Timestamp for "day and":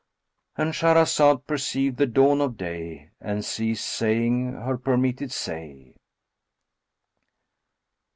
2.57-3.45